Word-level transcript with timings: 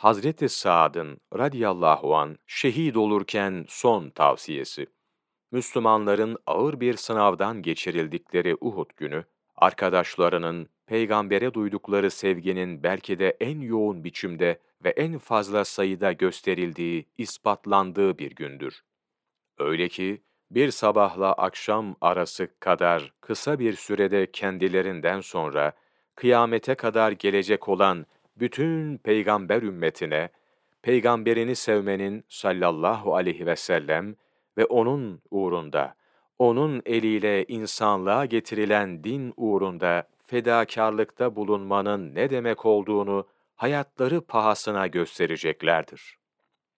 Hazreti 0.00 0.48
Sa'd'ın 0.48 1.20
radıyallahu 1.38 2.16
an 2.16 2.38
şehit 2.46 2.96
olurken 2.96 3.64
son 3.68 4.10
tavsiyesi. 4.10 4.86
Müslümanların 5.52 6.36
ağır 6.46 6.80
bir 6.80 6.96
sınavdan 6.96 7.62
geçirildikleri 7.62 8.56
Uhud 8.60 8.90
günü, 8.96 9.24
arkadaşlarının 9.56 10.68
peygambere 10.86 11.54
duydukları 11.54 12.10
sevginin 12.10 12.82
belki 12.82 13.18
de 13.18 13.36
en 13.40 13.60
yoğun 13.60 14.04
biçimde 14.04 14.58
ve 14.84 14.90
en 14.90 15.18
fazla 15.18 15.64
sayıda 15.64 16.12
gösterildiği, 16.12 17.06
ispatlandığı 17.18 18.18
bir 18.18 18.30
gündür. 18.30 18.84
Öyle 19.58 19.88
ki, 19.88 20.22
bir 20.50 20.70
sabahla 20.70 21.32
akşam 21.32 21.96
arası 22.00 22.48
kadar 22.60 23.12
kısa 23.20 23.58
bir 23.58 23.72
sürede 23.72 24.30
kendilerinden 24.32 25.20
sonra, 25.20 25.72
kıyamete 26.14 26.74
kadar 26.74 27.12
gelecek 27.12 27.68
olan 27.68 28.06
bütün 28.36 28.98
peygamber 28.98 29.62
ümmetine, 29.62 30.28
peygamberini 30.82 31.56
sevmenin 31.56 32.24
sallallahu 32.28 33.14
aleyhi 33.14 33.46
ve 33.46 33.56
sellem 33.56 34.14
ve 34.58 34.64
onun 34.64 35.22
uğrunda, 35.30 35.94
onun 36.38 36.82
eliyle 36.86 37.44
insanlığa 37.44 38.24
getirilen 38.24 39.04
din 39.04 39.34
uğrunda 39.36 40.08
fedakarlıkta 40.26 41.36
bulunmanın 41.36 42.14
ne 42.14 42.30
demek 42.30 42.66
olduğunu 42.66 43.26
hayatları 43.56 44.20
pahasına 44.20 44.86
göstereceklerdir. 44.86 46.18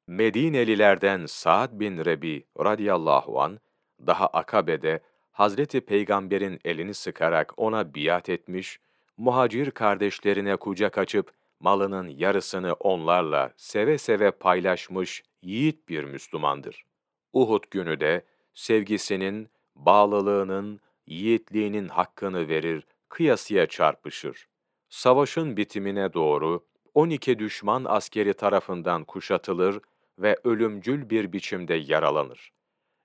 Medinelilerden 0.06 1.26
Sa'd 1.26 1.80
bin 1.80 2.04
Rebi 2.04 2.46
radıyallahu 2.58 3.40
an 3.40 3.58
daha 4.06 4.26
Akabe'de 4.26 5.00
Hazreti 5.32 5.80
Peygamber'in 5.80 6.60
elini 6.64 6.94
sıkarak 6.94 7.52
ona 7.56 7.94
biat 7.94 8.28
etmiş, 8.28 8.80
muhacir 9.16 9.70
kardeşlerine 9.70 10.56
kucak 10.56 10.98
açıp 10.98 11.32
malının 11.62 12.08
yarısını 12.08 12.72
onlarla 12.72 13.52
seve 13.56 13.98
seve 13.98 14.30
paylaşmış 14.30 15.22
yiğit 15.42 15.88
bir 15.88 16.04
Müslümandır. 16.04 16.84
Uhud 17.32 17.64
günü 17.70 18.00
de 18.00 18.24
sevgisinin, 18.54 19.48
bağlılığının, 19.74 20.80
yiğitliğinin 21.06 21.88
hakkını 21.88 22.48
verir, 22.48 22.86
kıyasıya 23.08 23.66
çarpışır. 23.66 24.48
Savaşın 24.88 25.56
bitimine 25.56 26.12
doğru 26.12 26.66
12 26.94 27.38
düşman 27.38 27.84
askeri 27.84 28.34
tarafından 28.34 29.04
kuşatılır 29.04 29.80
ve 30.18 30.36
ölümcül 30.44 31.10
bir 31.10 31.32
biçimde 31.32 31.74
yaralanır. 31.74 32.52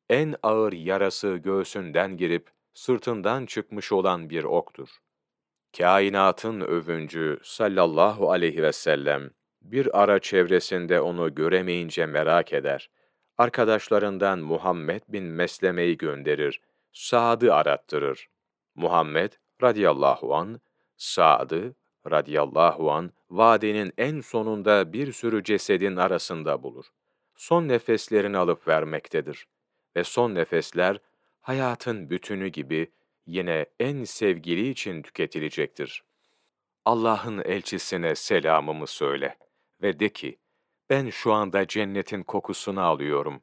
En 0.09 0.36
ağır 0.44 0.74
yarası 0.74 1.36
göğsünden 1.36 2.18
girip 2.18 2.50
sırtından 2.74 3.46
çıkmış 3.46 3.92
olan 3.92 4.30
bir 4.30 4.44
oktur. 4.44 4.90
Kainatın 5.78 6.61
övüncü 6.61 7.39
sallallahu 7.44 8.31
aleyhi 8.31 8.64
ve 8.64 8.72
sellem 8.72 9.30
bir 9.61 10.02
ara 10.02 10.19
çevresinde 10.19 11.02
onu 11.02 11.36
göremeyince 11.36 12.06
merak 12.06 12.53
eder. 12.53 12.89
Arkadaşlarından 13.38 14.39
Muhammed 14.39 15.02
bin 15.08 15.23
Mesleme'yi 15.23 15.97
gönderir. 15.97 16.61
Sa'd'ı 16.94 17.53
arattırır. 17.53 18.30
Muhammed 18.75 19.34
radıyallahu 19.64 20.36
an 20.36 20.61
Sa'd'ı 20.97 21.75
radıyallahu 22.12 22.91
an 22.91 23.12
vadenin 23.30 23.94
en 23.97 24.22
sonunda 24.22 24.94
bir 24.94 25.12
sürü 25.12 25.44
cesedin 25.44 25.95
arasında 25.95 26.64
bulur. 26.64 26.86
Son 27.36 27.67
nefeslerini 27.67 28.38
alıp 28.38 28.67
vermektedir. 28.67 29.47
Ve 29.95 30.03
son 30.03 30.36
nefesler 30.36 30.97
hayatın 31.41 32.09
bütünü 32.09 32.47
gibi 32.47 32.91
yine 33.28 33.66
en 33.80 34.03
sevgili 34.03 34.70
için 34.70 35.02
tüketilecektir. 35.02 36.03
Allah'ın 36.86 37.42
elçisine 37.45 38.16
selamımı 38.16 38.88
söyle 38.88 39.38
ve 39.81 40.00
de 40.00 40.09
ki, 40.09 40.39
ben 40.89 41.09
şu 41.09 41.34
anda 41.34 41.67
cennetin 41.67 42.23
kokusunu 42.23 42.81
alıyorum. 42.81 43.42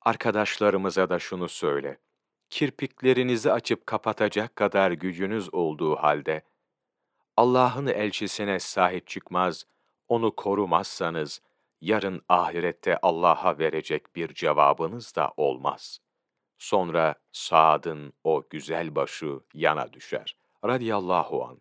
Arkadaşlarımıza 0.00 1.10
da 1.10 1.18
şunu 1.18 1.48
söyle. 1.48 1.98
Kirpiklerinizi 2.50 3.52
açıp 3.52 3.86
kapatacak 3.86 4.56
kadar 4.56 4.90
gücünüz 4.90 5.54
olduğu 5.54 5.96
halde, 5.96 6.42
Allah'ın 7.36 7.86
elçisine 7.86 8.60
sahip 8.60 9.06
çıkmaz, 9.06 9.66
onu 10.08 10.36
korumazsanız, 10.36 11.40
yarın 11.80 12.22
ahirette 12.28 12.98
Allah'a 13.02 13.58
verecek 13.58 14.16
bir 14.16 14.34
cevabınız 14.34 15.16
da 15.16 15.32
olmaz.'' 15.36 16.09
Sonra 16.60 17.14
Saad'ın 17.32 18.12
o 18.24 18.44
güzel 18.50 18.94
başı 18.94 19.40
yana 19.54 19.92
düşer. 19.92 20.36
Radiyallahu 20.64 21.44
an. 21.44 21.60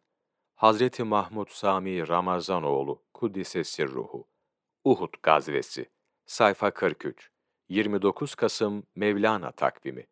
Hazreti 0.56 1.04
Mahmud 1.04 1.48
Sami 1.50 2.08
Ramazanoğlu 2.08 3.04
Kuddise 3.14 3.64
Sirruhu. 3.64 4.28
Uhud 4.84 5.14
Gazvesi. 5.24 5.90
Sayfa 6.26 6.72
43. 6.72 7.32
29 7.70 8.36
Kasım 8.36 8.84
Mevlana 8.96 9.52
takvimi. 9.52 10.08